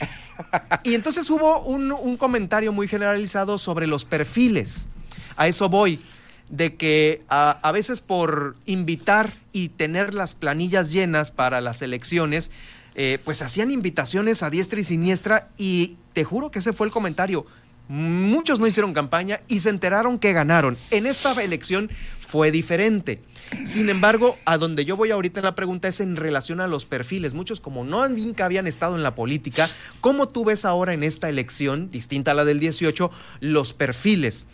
Y 0.84 0.94
entonces 0.94 1.28
hubo 1.28 1.60
un, 1.64 1.92
un 1.92 2.16
comentario 2.16 2.72
muy 2.72 2.88
generalizado 2.88 3.58
sobre 3.58 3.86
los 3.86 4.06
perfiles. 4.06 4.88
A 5.36 5.48
eso 5.48 5.68
voy 5.68 6.00
de 6.50 6.74
que 6.74 7.22
a, 7.28 7.70
veces 7.72 8.00
por 8.00 8.56
invitar 8.66 9.32
y 9.52 9.68
tener 9.70 10.14
las 10.14 10.34
planillas 10.34 10.90
llenas 10.90 11.30
para 11.30 11.60
las 11.60 11.80
elecciones, 11.80 12.50
eh, 12.94 13.18
pues 13.24 13.42
hacían 13.42 13.70
invitaciones 13.70 14.42
a 14.42 14.50
diestra 14.50 14.80
y 14.80 14.84
siniestra 14.84 15.48
y 15.56 15.98
te 16.12 16.24
juro 16.24 16.50
que 16.50 16.58
ese 16.58 16.72
fue 16.72 16.86
el 16.86 16.92
comentario. 16.92 17.46
Muchos 17.88 18.60
no 18.60 18.66
hicieron 18.66 18.92
campaña 18.92 19.40
y 19.48 19.60
se 19.60 19.70
enteraron 19.70 20.18
que 20.18 20.32
ganaron. 20.32 20.78
En 20.90 21.06
esta 21.06 21.32
elección 21.42 21.90
fue 22.20 22.52
diferente. 22.52 23.20
Sin 23.64 23.88
embargo, 23.88 24.38
a 24.44 24.58
donde 24.58 24.84
yo 24.84 24.96
voy 24.96 25.10
ahorita 25.10 25.40
en 25.40 25.44
la 25.44 25.56
pregunta 25.56 25.88
es 25.88 26.00
en 26.00 26.14
relación 26.14 26.60
a 26.60 26.68
los 26.68 26.84
perfiles. 26.84 27.34
Muchos 27.34 27.60
como 27.60 27.82
no 27.82 28.08
nunca 28.08 28.44
habían 28.44 28.68
estado 28.68 28.94
en 28.94 29.02
la 29.02 29.16
política, 29.16 29.68
¿cómo 30.00 30.28
tú 30.28 30.44
ves 30.44 30.64
ahora 30.64 30.94
en 30.94 31.02
esta 31.02 31.28
elección, 31.28 31.90
distinta 31.90 32.30
a 32.30 32.34
la 32.34 32.44
del 32.44 32.60
18, 32.60 33.10
los 33.40 33.72
perfiles? 33.72 34.46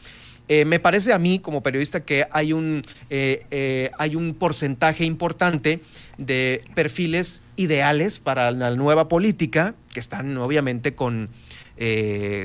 Eh, 0.49 0.64
me 0.64 0.81
parece 0.81 1.12
a 1.12 1.19
mí, 1.19 1.38
como 1.38 1.62
periodista, 1.62 2.05
que 2.05 2.26
hay 2.31 2.55
un, 2.55 2.83
eh, 3.11 3.90
hay 3.99 4.16
un 4.16 4.33
porcentaje 4.33 5.05
importante 5.05 5.83
de 6.16 6.64
perfiles 6.75 7.43
ideales 7.57 8.21
para 8.21 8.51
la 8.51 8.75
nueva 8.77 9.09
política, 9.09 9.75
que 9.93 10.01
están 10.01 10.37
obviamente 10.39 10.95
con, 10.95 11.31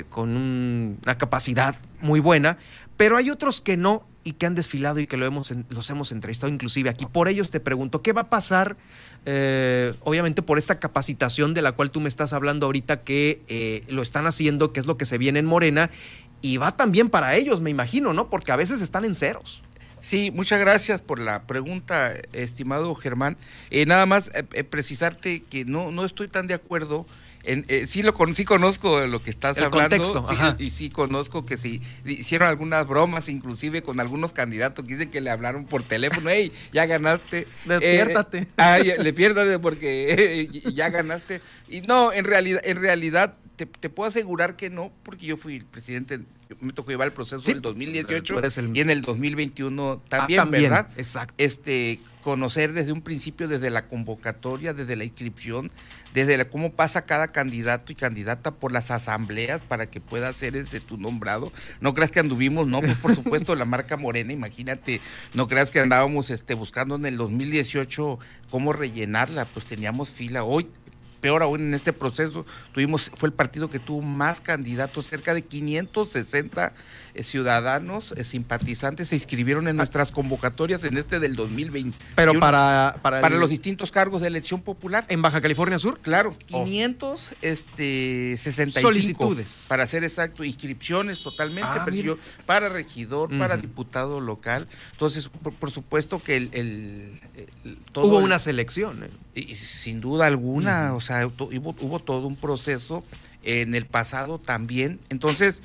con 0.08 0.36
una 0.36 1.18
capacidad 1.18 1.76
muy 2.00 2.20
buena, 2.20 2.58
pero 2.96 3.16
hay 3.16 3.30
otros 3.30 3.60
que 3.60 3.76
no 3.76 4.06
y 4.24 4.32
que 4.34 4.46
han 4.46 4.54
desfilado 4.54 5.00
y 5.00 5.06
que 5.06 5.16
lo 5.16 5.26
hemos, 5.26 5.52
los 5.70 5.90
hemos 5.90 6.12
entrevistado 6.12 6.52
inclusive 6.52 6.88
aquí. 6.88 7.06
Por 7.06 7.28
ellos 7.28 7.50
te 7.50 7.58
pregunto, 7.58 8.02
¿qué 8.02 8.12
va 8.12 8.22
a 8.22 8.30
pasar, 8.30 8.76
obviamente, 10.04 10.42
por 10.42 10.58
esta 10.58 10.78
capacitación 10.78 11.54
de 11.54 11.62
la 11.62 11.72
cual 11.72 11.90
tú 11.90 12.00
me 12.00 12.08
estás 12.08 12.32
hablando 12.32 12.66
ahorita, 12.66 13.02
que 13.02 13.84
lo 13.88 14.02
están 14.02 14.26
haciendo, 14.26 14.72
que 14.72 14.80
es 14.80 14.86
lo 14.86 14.96
que 14.96 15.06
se 15.06 15.18
viene 15.18 15.40
en 15.40 15.46
Morena, 15.46 15.90
y 16.40 16.56
va 16.56 16.76
también 16.76 17.08
para 17.08 17.36
ellos, 17.36 17.60
me 17.60 17.70
imagino, 17.70 18.12
¿no? 18.12 18.30
Porque 18.30 18.52
a 18.52 18.56
veces 18.56 18.80
están 18.80 19.04
en 19.04 19.14
ceros. 19.14 19.60
Sí, 20.02 20.32
muchas 20.32 20.60
gracias 20.60 21.00
por 21.00 21.20
la 21.20 21.46
pregunta, 21.46 22.12
estimado 22.32 22.94
Germán. 22.96 23.36
Eh, 23.70 23.86
nada 23.86 24.04
más 24.04 24.32
eh, 24.34 24.44
eh, 24.52 24.64
precisarte 24.64 25.44
que 25.44 25.64
no, 25.64 25.92
no 25.92 26.04
estoy 26.04 26.28
tan 26.28 26.48
de 26.48 26.54
acuerdo. 26.54 27.06
En, 27.44 27.66
sí 27.88 28.04
lo 28.04 28.14
sí 28.34 28.44
conozco 28.44 29.04
lo 29.08 29.20
que 29.20 29.30
estás 29.30 29.58
hablando 29.58 30.56
y 30.60 30.70
sí 30.70 30.90
conozco 30.90 31.44
que 31.44 31.56
sí 31.56 31.82
hicieron 32.04 32.46
algunas 32.46 32.86
bromas 32.86 33.28
inclusive 33.28 33.82
con 33.82 33.98
algunos 33.98 34.32
candidatos 34.32 34.84
que 34.84 34.92
dicen 34.92 35.10
que 35.10 35.20
le 35.20 35.28
hablaron 35.28 35.64
por 35.64 35.82
teléfono 35.82 36.30
hey 36.30 36.52
ya 36.72 36.86
ganaste 36.86 37.48
despiértate 37.64 38.46
ay, 38.58 38.92
le 38.96 39.12
piérdate 39.12 39.58
porque 39.58 40.48
ya 40.72 40.88
ganaste 40.90 41.40
y 41.68 41.80
no 41.80 42.12
en 42.12 42.26
realidad 42.26 42.60
en 42.64 42.76
realidad 42.76 43.34
te, 43.66 43.90
puedo 43.90 44.08
asegurar 44.08 44.56
que 44.56 44.70
no, 44.70 44.92
porque 45.02 45.26
yo 45.26 45.36
fui 45.36 45.56
el 45.56 45.64
presidente, 45.64 46.20
me 46.60 46.72
tocó 46.72 46.90
llevar 46.90 47.06
el 47.06 47.12
proceso 47.12 47.40
del 47.42 47.60
2018 47.60 48.40
y 48.74 48.80
en 48.80 48.90
el 48.90 49.02
2021 49.02 50.02
también, 50.08 50.40
ah, 50.40 50.42
también, 50.42 50.62
¿verdad? 50.64 50.88
Exacto. 50.96 51.34
Este, 51.38 52.00
conocer 52.22 52.72
desde 52.72 52.92
un 52.92 53.02
principio, 53.02 53.48
desde 53.48 53.68
la 53.68 53.86
convocatoria, 53.88 54.72
desde 54.72 54.96
la 54.96 55.04
inscripción, 55.04 55.70
desde 56.14 56.48
cómo 56.48 56.72
pasa 56.72 57.04
cada 57.04 57.28
candidato 57.32 57.92
y 57.92 57.94
candidata 57.94 58.52
por 58.52 58.72
las 58.72 58.90
asambleas 58.90 59.60
para 59.60 59.90
que 59.90 60.00
pueda 60.00 60.32
ser 60.32 60.56
ese 60.56 60.80
tu 60.80 60.96
nombrado. 60.96 61.52
No 61.80 61.92
creas 61.94 62.10
que 62.10 62.20
anduvimos, 62.20 62.66
no, 62.66 62.80
pues 62.80 62.94
por 62.96 63.14
supuesto 63.14 63.54
la 63.54 63.64
marca 63.64 63.96
Morena, 63.96 64.32
imagínate, 64.32 65.00
no 65.34 65.48
creas 65.48 65.70
que 65.70 65.80
andábamos 65.80 66.30
este, 66.30 66.54
buscando 66.54 66.94
en 66.94 67.04
el 67.06 67.16
2018 67.16 68.18
cómo 68.50 68.72
rellenarla, 68.72 69.44
pues 69.46 69.66
teníamos 69.66 70.10
fila. 70.10 70.44
Hoy 70.44 70.68
peor 71.22 71.42
aún 71.42 71.60
en 71.60 71.72
este 71.72 71.94
proceso, 71.94 72.44
tuvimos, 72.72 73.10
fue 73.14 73.28
el 73.28 73.32
partido 73.32 73.70
que 73.70 73.78
tuvo 73.78 74.02
más 74.02 74.42
candidatos, 74.42 75.06
cerca 75.06 75.32
de 75.32 75.42
560 75.42 76.74
eh, 77.14 77.22
ciudadanos 77.22 78.14
eh, 78.16 78.24
simpatizantes 78.24 79.08
se 79.08 79.16
inscribieron 79.16 79.68
en 79.68 79.76
nuestras 79.76 80.10
convocatorias 80.10 80.82
en 80.84 80.96
este 80.96 81.20
del 81.20 81.36
2020. 81.36 81.96
Pero 82.16 82.40
para, 82.40 82.96
para, 83.02 83.28
los 83.28 83.50
distintos 83.50 83.92
cargos 83.92 84.22
de 84.22 84.28
elección 84.28 84.62
popular. 84.62 85.04
¿En 85.08 85.20
Baja 85.20 85.40
California 85.42 85.78
Sur? 85.78 86.00
Claro, 86.00 86.36
565 86.46 87.36
este, 87.42 88.36
solicitudes. 88.80 89.66
Para 89.68 89.86
ser 89.86 90.04
exacto, 90.04 90.42
inscripciones 90.42 91.22
totalmente, 91.22 91.68
ah, 91.70 91.86
para 92.46 92.68
regidor, 92.70 93.38
para 93.38 93.56
diputado 93.58 94.18
local. 94.20 94.66
Entonces, 94.92 95.28
por, 95.28 95.70
supuesto 95.70 96.22
que 96.22 96.36
el... 96.36 97.20
Hubo 97.94 98.18
una 98.18 98.38
selección. 98.38 99.10
Y, 99.34 99.54
sin 99.54 100.00
duda 100.00 100.26
alguna, 100.26 100.94
o 100.94 101.00
sea, 101.00 101.11
hubo, 101.26 101.74
hubo 101.80 101.98
todo 101.98 102.26
un 102.26 102.36
proceso 102.36 103.04
en 103.42 103.74
el 103.74 103.86
pasado 103.86 104.38
también. 104.38 105.00
Entonces, 105.08 105.62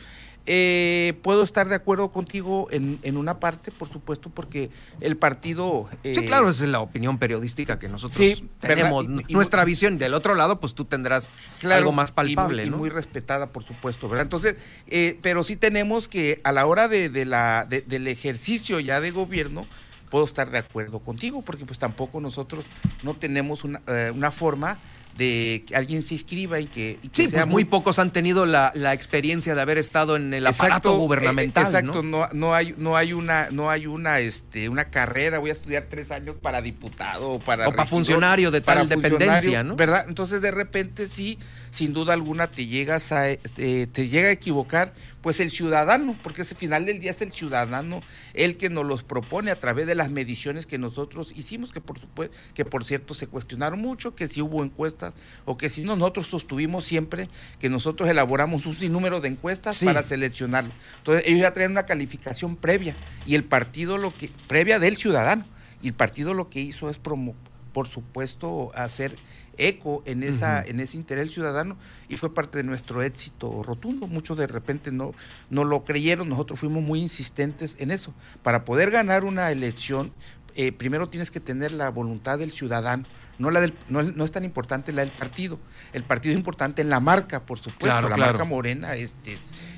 eh, 0.49 1.13
puedo 1.23 1.43
estar 1.43 1.67
de 1.67 1.75
acuerdo 1.75 2.09
contigo 2.09 2.69
en, 2.71 2.99
en, 3.03 3.17
una 3.17 3.37
parte, 3.37 3.69
por 3.69 3.89
supuesto, 3.89 4.29
porque 4.29 4.69
el 5.01 5.17
partido... 5.17 5.89
sí, 6.03 6.11
eh, 6.15 6.25
claro, 6.25 6.49
esa 6.49 6.63
es 6.63 6.69
la 6.69 6.79
opinión 6.79 7.17
periodística 7.17 7.77
que 7.77 7.89
nosotros 7.89 8.41
tenemos. 8.61 9.05
nuestra 9.27 9.65
visión. 9.65 9.97
Del 9.97 10.13
otro 10.13 10.35
lado, 10.35 10.61
pues 10.61 10.73
tú 10.73 10.85
tendrás 10.85 11.31
algo 11.69 11.91
más 11.91 12.13
palpable, 12.13 12.65
y 12.65 12.69
muy, 12.69 12.79
muy 12.79 12.89
respetada, 12.89 13.47
por 13.47 13.63
supuesto, 13.63 14.07
¿verdad? 14.07 14.23
Entonces, 14.23 14.55
eh, 14.87 15.19
pero 15.21 15.43
sí 15.43 15.57
tenemos 15.57 16.07
que, 16.07 16.39
a 16.45 16.53
la 16.53 16.65
hora 16.65 16.87
de, 16.87 17.09
de 17.09 17.25
la, 17.25 17.67
del 17.67 18.07
ejercicio 18.07 18.79
ya 18.79 19.01
de 19.01 19.11
gobierno, 19.11 19.67
puedo 20.09 20.23
estar 20.23 20.49
de 20.49 20.59
acuerdo 20.59 20.99
contigo, 20.99 21.41
porque 21.41 21.65
pues 21.65 21.77
tampoco 21.77 22.21
nosotros 22.21 22.63
no 23.03 23.15
tenemos 23.15 23.65
una, 23.65 23.81
una 24.13 24.31
forma 24.31 24.79
de 25.17 25.63
que 25.67 25.75
alguien 25.75 26.03
se 26.03 26.13
inscriba 26.13 26.59
y 26.59 26.65
que, 26.65 26.99
sí, 27.11 27.27
pues 27.27 27.47
muy, 27.47 27.65
pocos 27.65 27.99
han 27.99 28.11
tenido 28.11 28.45
la, 28.45 28.71
experiencia 28.93 29.55
de 29.55 29.61
haber 29.61 29.77
estado 29.77 30.15
en 30.15 30.33
el 30.33 30.45
aparato 30.47 30.93
eh, 30.93 30.97
gubernamental. 30.97 31.65
exacto, 31.65 32.03
¿no? 32.03 32.29
¿no? 32.33 32.53
hay, 32.53 32.73
no 32.77 32.95
hay 32.95 33.13
una, 33.13 33.49
no 33.51 33.69
hay 33.69 33.87
una, 33.87 34.19
este, 34.19 34.69
una 34.69 34.85
carrera, 34.85 35.39
voy 35.39 35.49
a 35.49 35.53
estudiar 35.53 35.87
tres 35.89 36.11
años 36.11 36.37
para 36.37 36.61
diputado 36.61 37.31
o 37.31 37.39
para, 37.39 37.67
o 37.67 37.71
para 37.71 37.85
funcionario 37.85 38.51
de 38.51 38.61
tal 38.61 38.87
dependencia, 38.87 39.63
¿no? 39.63 39.75
¿Verdad? 39.75 40.05
Entonces 40.07 40.41
de 40.41 40.51
repente 40.51 41.07
sí, 41.07 41.37
sin 41.71 41.93
duda 41.93 42.13
alguna 42.13 42.49
te 42.49 42.65
llegas 42.65 43.11
a, 43.11 43.29
este, 43.29 43.87
te 43.87 44.07
llega 44.07 44.29
a 44.29 44.31
equivocar 44.31 44.93
pues 45.21 45.39
el 45.39 45.51
ciudadano, 45.51 46.17
porque 46.23 46.43
ese 46.43 46.55
final 46.55 46.85
del 46.85 46.99
día 46.99 47.11
es 47.11 47.21
el 47.21 47.31
ciudadano 47.33 48.01
el 48.33 48.55
que 48.55 48.69
nos 48.69 48.85
los 48.85 49.03
propone 49.03 49.51
a 49.51 49.59
través 49.59 49.85
de 49.85 49.93
las 49.93 50.09
mediciones 50.09 50.65
que 50.65 50.77
nosotros 50.77 51.33
hicimos, 51.35 51.71
que 51.71 51.81
por 51.81 51.99
supuesto, 51.99 52.35
que 52.53 52.63
por 52.63 52.85
cierto 52.85 53.13
se 53.13 53.27
cuestionaron 53.27 53.81
mucho, 53.81 54.15
que 54.15 54.27
si 54.27 54.41
hubo 54.41 54.63
encuestas 54.63 55.06
o 55.45 55.57
que 55.57 55.69
si 55.69 55.83
no, 55.83 55.95
nosotros 55.95 56.27
sostuvimos 56.27 56.83
siempre 56.83 57.29
que 57.59 57.69
nosotros 57.69 58.09
elaboramos 58.09 58.65
un 58.65 58.75
sinnúmero 58.75 59.21
de 59.21 59.29
encuestas 59.29 59.83
para 59.83 60.03
seleccionarlo. 60.03 60.71
Entonces 60.99 61.23
ellos 61.25 61.41
ya 61.41 61.53
traen 61.53 61.71
una 61.71 61.85
calificación 61.85 62.55
previa 62.55 62.95
y 63.25 63.35
el 63.35 63.43
partido 63.43 63.97
lo 63.97 64.13
que, 64.13 64.31
previa 64.47 64.79
del 64.79 64.97
ciudadano, 64.97 65.45
y 65.81 65.87
el 65.87 65.93
partido 65.93 66.33
lo 66.33 66.49
que 66.49 66.59
hizo 66.59 66.89
es 66.89 66.97
promo, 66.97 67.35
por 67.71 67.87
supuesto 67.87 68.71
hacer 68.73 69.17
eco 69.57 70.03
en, 70.05 70.23
esa, 70.23 70.61
en 70.61 70.79
ese 70.79 70.97
interés 70.97 71.31
ciudadano 71.31 71.77
y 72.09 72.17
fue 72.17 72.33
parte 72.33 72.57
de 72.57 72.63
nuestro 72.63 73.01
éxito 73.01 73.63
rotundo. 73.63 74.07
Muchos 74.07 74.37
de 74.37 74.47
repente 74.47 74.91
no, 74.91 75.13
no 75.49 75.63
lo 75.63 75.83
creyeron, 75.83 76.29
nosotros 76.29 76.59
fuimos 76.59 76.83
muy 76.83 77.01
insistentes 77.01 77.75
en 77.79 77.91
eso. 77.91 78.13
Para 78.43 78.65
poder 78.65 78.91
ganar 78.91 79.23
una 79.23 79.51
elección, 79.51 80.13
eh, 80.55 80.71
primero 80.71 81.09
tienes 81.09 81.31
que 81.31 81.39
tener 81.39 81.71
la 81.71 81.89
voluntad 81.89 82.39
del 82.39 82.51
ciudadano. 82.51 83.05
No, 83.39 83.51
la 83.51 83.61
del, 83.61 83.73
no, 83.89 84.01
es 84.01 84.31
tan 84.31 84.45
importante 84.45 84.91
la 84.91 85.01
del 85.01 85.11
partido. 85.11 85.59
El 85.93 86.03
partido 86.03 86.33
es 86.33 86.37
importante 86.37 86.81
en 86.81 86.89
la 86.89 86.99
marca, 86.99 87.45
por 87.45 87.59
supuesto. 87.59 88.09
la 88.09 88.17
marca 88.17 88.43
morena 88.43 88.95
este, 88.95 89.37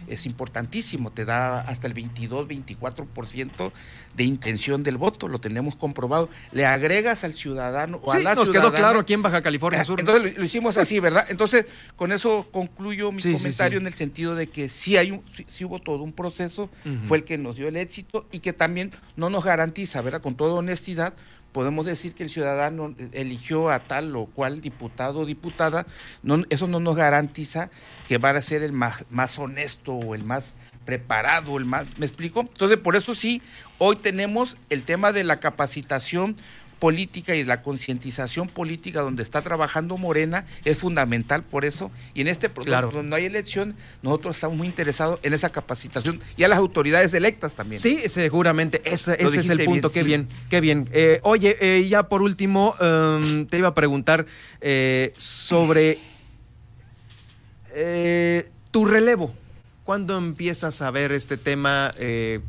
es 0.10 0.26
importantísimo, 0.26 1.12
te 1.12 1.26
da 1.26 1.62
hasta 1.62 1.88
el 1.88 1.94
22, 1.94 2.48
24% 2.48 3.72
de 4.16 4.24
intención 4.24 4.84
del 4.84 4.98
voto, 4.98 5.28
lo 5.28 5.40
tenemos 5.40 5.76
comprobado. 5.76 6.30
Le 6.52 6.66
agregas 6.66 7.24
al 7.24 7.34
ciudadano 7.34 8.00
o 8.04 8.12
a 8.12 8.20
la 8.20 8.36
nos 8.36 8.50
quedó 8.50 8.74
claro 8.74 9.00
aquí 9.00 9.14
en 9.14 9.22
Baja 9.22 9.42
California 9.42 9.84
Sur. 9.84 10.00
Entonces 10.00 10.38
lo, 10.38 10.44
hicimos 10.44 10.78
así, 10.78 11.00
¿verdad? 11.00 11.26
Entonces, 11.30 11.66
con 11.96 12.12
eso 12.12 12.48
concluyo 12.52 13.12
mi 13.12 13.22
comentario 13.22 13.78
en 13.78 13.88
el 13.88 13.94
sentido 13.94 14.36
de 14.36 14.48
que 14.48 14.70
sí 14.70 14.98
hay 14.98 15.12
un, 15.12 15.22
sí, 15.48 15.64
hubo 15.64 15.80
todo 15.80 16.04
un 16.04 16.14
proceso, 16.14 16.70
fue 17.06 17.20
el 17.20 17.24
que 17.24 17.38
nos 17.38 17.56
dio 17.56 17.68
el 17.68 17.76
éxito 17.76 18.28
y 18.32 18.40
que 18.40 18.54
también 18.54 18.92
no 19.16 19.30
nos 19.30 19.44
garantiza, 19.44 20.02
¿verdad? 20.02 20.22
Con 20.22 20.36
toda 20.36 20.54
honestidad, 20.54 21.14
podemos 21.52 21.86
decir 21.86 22.14
que 22.14 22.24
el 22.24 22.30
ciudadano 22.30 22.96
eligió 23.14 23.70
a 23.70 23.80
tal 23.80 24.16
o 24.16 24.26
cual 24.26 24.62
diputado 24.62 25.20
o 25.20 25.26
diputada, 25.26 25.86
no, 26.24 26.44
eso 26.50 26.68
no 26.68 26.80
nos 26.80 26.96
garantiza 26.96 27.70
que 28.08 28.18
va 28.18 28.30
a 28.32 28.42
ser 28.42 28.64
el 28.64 28.72
más, 28.72 29.06
más 29.10 29.38
honesto 29.40 29.94
o 29.94 30.16
el 30.16 30.24
más 30.24 30.56
preparado, 30.86 31.58
el 31.58 31.66
más, 31.66 31.98
¿me 31.98 32.06
explico? 32.06 32.42
Entonces, 32.42 32.78
por 32.78 32.96
eso 32.96 33.14
sí, 33.14 33.42
hoy 33.78 33.98
tenemos 33.98 34.58
el 34.70 34.84
tema 34.84 35.12
de 35.12 35.24
la 35.24 35.40
capacitación 35.40 36.36
política 36.80 37.36
y 37.36 37.44
la 37.44 37.62
concientización 37.62 38.48
política 38.48 39.02
donde 39.02 39.22
está 39.22 39.42
trabajando 39.42 39.98
Morena 39.98 40.46
es 40.66 40.78
fundamental 40.78 41.44
por 41.44 41.66
eso. 41.66 41.92
Y 42.14 42.22
en 42.22 42.28
este 42.28 42.50
proceso 42.50 42.82
donde 42.92 43.04
no 43.04 43.16
hay 43.16 43.26
elección, 43.26 43.76
nosotros 44.02 44.36
estamos 44.36 44.58
muy 44.58 44.68
interesados 44.68 45.20
en 45.24 45.34
esa 45.34 45.52
capacitación 45.52 46.22
y 46.38 46.44
a 46.44 46.48
las 46.48 46.58
autoridades 46.58 47.14
electas 47.14 47.56
también. 47.56 47.82
Sí, 47.82 48.02
seguramente. 48.08 48.82
Ese, 48.86 49.14
es 49.24 49.50
el 49.50 49.66
punto. 49.66 49.90
qué 49.90 50.04
bien, 50.04 50.30
qué 50.50 50.62
bien. 50.62 50.90
Eh, 50.92 51.20
oye, 51.24 51.58
eh, 51.60 51.86
ya 51.88 52.04
por 52.04 52.22
último, 52.22 52.76
em, 52.80 53.46
te 53.46 53.58
iba 53.58 53.68
a 53.70 53.76
preguntar 53.76 54.26
eh, 54.62 55.14
sobre 55.18 56.00
tu 58.72 58.86
relevo. 58.86 59.34
¿Cuándo 59.84 60.18
empiezas 60.18 60.82
a 60.82 60.92
ver 60.92 61.12
este 61.12 61.38
tema, 61.38 61.92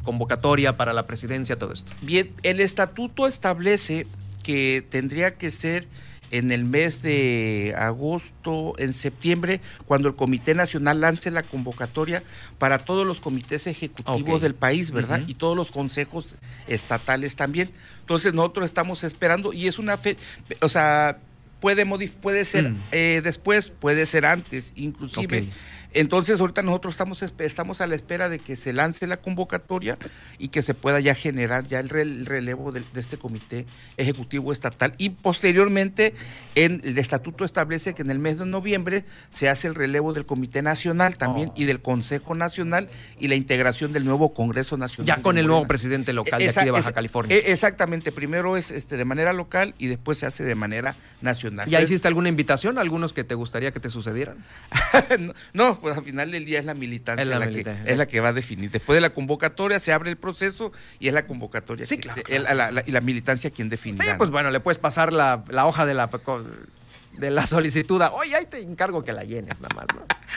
convocatoria 0.02 0.76
para 0.76 0.92
la 0.92 1.06
presidencia, 1.06 1.56
todo 1.56 1.72
esto? 1.72 1.92
Bien, 2.02 2.32
el 2.42 2.60
estatuto 2.60 3.26
establece 3.26 4.06
que 4.42 4.84
tendría 4.88 5.36
que 5.36 5.50
ser 5.50 5.86
en 6.30 6.52
el 6.52 6.64
mes 6.64 7.02
de 7.02 7.74
agosto, 7.76 8.74
en 8.78 8.92
septiembre, 8.92 9.60
cuando 9.86 10.08
el 10.08 10.14
Comité 10.14 10.54
Nacional 10.54 11.00
lance 11.00 11.30
la 11.30 11.42
convocatoria 11.42 12.22
para 12.58 12.84
todos 12.84 13.06
los 13.06 13.20
comités 13.20 13.66
ejecutivos 13.66 14.40
del 14.40 14.54
país, 14.54 14.90
¿verdad? 14.92 15.22
Y 15.26 15.34
todos 15.34 15.56
los 15.56 15.72
consejos 15.72 16.36
estatales 16.68 17.34
también. 17.36 17.70
Entonces 18.00 18.32
nosotros 18.32 18.66
estamos 18.66 19.02
esperando 19.02 19.52
y 19.52 19.66
es 19.66 19.78
una 19.78 19.96
fe, 19.96 20.16
o 20.60 20.68
sea, 20.68 21.18
puede, 21.60 21.84
puede 22.20 22.44
ser 22.44 22.70
mm. 22.70 22.82
eh, 22.92 23.20
después, 23.24 23.70
puede 23.70 24.06
ser 24.06 24.24
antes, 24.24 24.72
inclusive. 24.76 25.48
Entonces, 25.92 26.40
ahorita 26.40 26.62
nosotros 26.62 26.94
estamos, 26.94 27.22
estamos 27.22 27.80
a 27.80 27.86
la 27.86 27.94
espera 27.94 28.28
de 28.28 28.38
que 28.38 28.56
se 28.56 28.72
lance 28.72 29.06
la 29.06 29.18
convocatoria 29.18 29.98
y 30.38 30.48
que 30.48 30.62
se 30.62 30.74
pueda 30.74 31.00
ya 31.00 31.14
generar 31.14 31.66
ya 31.66 31.80
el, 31.80 31.88
relevo 31.88 32.72
de, 32.72 32.84
este 32.94 33.18
comité 33.18 33.66
ejecutivo 33.96 34.52
estatal. 34.52 34.94
Y 34.98 35.10
posteriormente, 35.10 36.14
en 36.54 36.80
el 36.84 36.98
estatuto 36.98 37.44
establece 37.44 37.94
que 37.94 38.02
en 38.02 38.10
el 38.10 38.18
mes 38.18 38.38
de 38.38 38.46
noviembre 38.46 39.04
se 39.30 39.48
hace 39.48 39.68
el 39.68 39.74
relevo 39.74 40.12
del 40.12 40.26
Comité 40.26 40.62
Nacional 40.62 41.16
también 41.16 41.50
oh. 41.50 41.54
y 41.56 41.64
del 41.64 41.80
Consejo 41.80 42.34
Nacional 42.34 42.88
y 43.18 43.28
la 43.28 43.34
integración 43.34 43.92
del 43.92 44.04
nuevo 44.04 44.32
Congreso 44.34 44.76
Nacional. 44.76 45.16
Ya 45.16 45.22
con 45.22 45.38
el 45.38 45.46
nuevo 45.46 45.66
presidente 45.66 46.12
local 46.12 46.40
de 46.40 46.50
aquí 46.50 46.64
de 46.64 46.70
Baja 46.70 46.92
California. 46.92 47.36
E, 47.36 47.52
exactamente, 47.52 48.12
primero 48.12 48.56
es 48.56 48.70
este 48.70 48.96
de 48.96 49.04
manera 49.04 49.32
local 49.32 49.74
y 49.78 49.86
después 49.86 50.18
se 50.18 50.26
hace 50.26 50.44
de 50.44 50.54
manera 50.54 50.96
nacional. 51.20 51.68
¿Ya 51.68 51.80
hiciste 51.80 52.08
alguna 52.08 52.28
invitación 52.28 52.78
a 52.78 52.80
algunos 52.80 53.12
que 53.12 53.24
te 53.24 53.34
gustaría 53.34 53.72
que 53.72 53.80
te 53.80 53.90
sucedieran? 53.90 54.44
no, 55.52 55.79
pues 55.80 55.96
al 55.96 56.04
final 56.04 56.30
del 56.30 56.44
día 56.44 56.58
es 56.58 56.64
la 56.64 56.74
militancia, 56.74 57.24
la, 57.24 57.48
que, 57.48 57.64
es 57.86 57.98
la 57.98 58.06
que 58.06 58.20
va 58.20 58.28
a 58.28 58.32
definir. 58.32 58.70
Después 58.70 58.96
de 58.96 59.00
la 59.00 59.10
convocatoria 59.10 59.80
se 59.80 59.92
abre 59.92 60.10
el 60.10 60.16
proceso 60.16 60.72
y 60.98 61.08
es 61.08 61.14
la 61.14 61.26
convocatoria 61.26 61.84
sí, 61.84 61.98
claro, 61.98 62.22
y 62.28 62.90
la 62.90 63.00
militancia 63.00 63.50
quien 63.50 63.68
define. 63.68 64.04
Sí, 64.04 64.10
pues 64.18 64.30
bueno, 64.30 64.50
le 64.50 64.60
puedes 64.60 64.78
pasar 64.78 65.12
la, 65.12 65.44
la 65.48 65.66
hoja 65.66 65.86
de 65.86 65.94
la 65.94 66.10
de 67.12 67.30
la 67.30 67.46
solicitud. 67.46 68.00
Oye, 68.12 68.34
ahí 68.34 68.46
te 68.46 68.60
encargo 68.60 69.04
que 69.04 69.12
la 69.12 69.24
llenes 69.24 69.60
nada 69.60 69.74
más, 69.74 69.86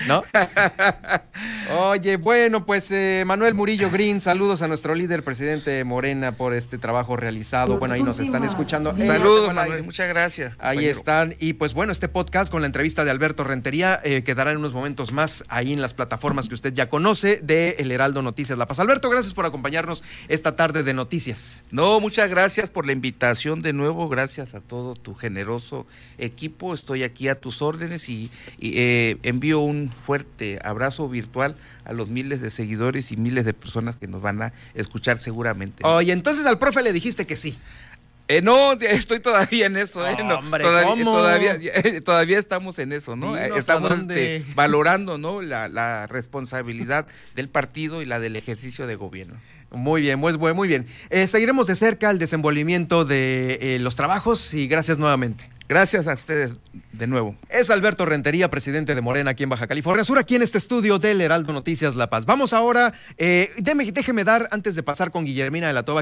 ¿no? 0.07 0.23
Oye, 1.71 2.17
bueno, 2.17 2.65
pues 2.65 2.91
eh, 2.91 3.23
Manuel 3.25 3.53
Murillo 3.53 3.89
Green, 3.89 4.19
saludos 4.19 4.61
a 4.61 4.67
nuestro 4.67 4.95
líder, 4.95 5.23
presidente 5.23 5.83
Morena, 5.83 6.33
por 6.33 6.53
este 6.53 6.77
trabajo 6.77 7.15
realizado. 7.15 7.77
Bueno, 7.77 7.95
ahí 7.95 8.03
nos 8.03 8.19
están 8.19 8.43
escuchando. 8.43 8.95
Saludos, 8.95 9.53
Manuel, 9.53 9.83
muchas 9.83 10.07
gracias. 10.07 10.55
Ahí 10.59 10.85
están. 10.85 11.35
Y 11.39 11.53
pues 11.53 11.73
bueno, 11.73 11.91
este 11.91 12.09
podcast 12.09 12.51
con 12.51 12.61
la 12.61 12.67
entrevista 12.67 13.05
de 13.05 13.11
Alberto 13.11 13.43
Rentería 13.43 13.99
eh, 14.03 14.23
quedará 14.23 14.51
en 14.51 14.57
unos 14.57 14.73
momentos 14.73 15.11
más 15.11 15.45
ahí 15.47 15.73
en 15.73 15.81
las 15.81 15.93
plataformas 15.93 16.49
que 16.49 16.55
usted 16.55 16.73
ya 16.73 16.89
conoce 16.89 17.39
de 17.41 17.75
El 17.79 17.91
Heraldo 17.91 18.21
Noticias 18.21 18.57
La 18.57 18.67
Paz. 18.67 18.79
Alberto, 18.79 19.09
gracias 19.09 19.33
por 19.33 19.45
acompañarnos 19.45 20.03
esta 20.27 20.55
tarde 20.55 20.83
de 20.83 20.93
noticias. 20.93 21.63
No, 21.71 21.99
muchas 21.99 22.29
gracias 22.29 22.69
por 22.69 22.85
la 22.85 22.91
invitación 22.91 23.61
de 23.61 23.73
nuevo. 23.73 24.09
Gracias 24.09 24.53
a 24.53 24.61
todo 24.61 24.95
tu 24.95 25.15
generoso 25.15 25.85
equipo 26.17 26.73
estoy 26.73 27.03
aquí 27.03 27.27
a 27.27 27.35
tus 27.35 27.61
órdenes 27.61 28.09
y, 28.09 28.29
eh, 28.61 29.17
envío 29.23 29.59
un 29.59 29.91
fuerte 29.91 30.59
abrazo 30.63 31.09
virtual 31.09 31.52
a 31.85 31.93
los 31.93 32.09
miles 32.09 32.41
de 32.41 32.49
seguidores 32.49 33.11
y 33.11 33.17
miles 33.17 33.45
de 33.45 33.53
personas 33.53 33.95
que 33.95 34.07
nos 34.07 34.21
van 34.21 34.41
a 34.41 34.53
escuchar 34.73 35.17
seguramente. 35.17 35.83
Oye, 35.85 36.11
entonces 36.11 36.45
al 36.45 36.59
profe 36.59 36.81
le 36.83 36.93
dijiste 36.93 37.25
que 37.25 37.35
sí. 37.35 37.57
Eh, 38.29 38.41
no, 38.41 38.73
estoy 38.73 39.19
todavía 39.19 39.65
en 39.65 39.75
eso. 39.75 40.07
Eh, 40.07 40.15
todavía, 40.17 41.59
todavía, 42.03 42.39
estamos 42.39 42.79
en 42.79 42.93
eso, 42.93 43.15
¿no? 43.15 43.35
estamos 43.37 43.91
este, 43.91 44.45
valorando, 44.55 45.17
¿no? 45.17 45.41
La, 45.41 46.07
responsabilidad 46.07 47.05
del 47.35 47.49
partido 47.49 48.01
y 48.01 48.05
la 48.05 48.19
del 48.19 48.35
ejercicio 48.35 48.87
de 48.87 48.95
gobierno. 48.95 49.35
Muy 49.71 50.01
bien, 50.01 50.19
muy, 50.19 50.37
muy 50.37 50.67
bien. 50.67 50.87
seguiremos 51.27 51.67
de 51.67 51.75
cerca 51.75 52.11
el 52.11 52.19
desenvolvimiento 52.19 53.05
de 53.05 53.77
los 53.81 53.95
trabajos 53.95 54.53
y 54.53 54.67
gracias 54.67 54.99
nuevamente. 54.99 55.49
Gracias 55.69 56.07
a 56.07 56.13
ustedes 56.13 56.51
de 56.91 57.07
nuevo. 57.07 57.35
Es 57.49 57.69
Alberto 57.69 58.05
Rentería, 58.05 58.49
presidente 58.49 58.95
de 58.95 59.01
Morena 59.01 59.31
aquí 59.31 59.43
en 59.43 59.49
Baja 59.49 59.67
California 59.67 60.03
Sur, 60.03 60.19
aquí 60.19 60.35
en 60.35 60.41
este 60.41 60.57
estudio 60.57 60.99
del 60.99 61.21
Heraldo 61.21 61.53
Noticias 61.53 61.95
La 61.95 62.09
Paz. 62.09 62.25
Vamos 62.25 62.51
ahora, 62.51 62.93
eh, 63.17 63.53
déjeme, 63.57 63.91
déjeme 63.91 64.23
dar, 64.23 64.49
antes 64.51 64.75
de 64.75 64.83
pasar 64.83 65.11
con 65.11 65.23
Guillermina 65.23 65.67
de 65.67 65.73
la 65.73 65.83
Toba, 65.83 66.01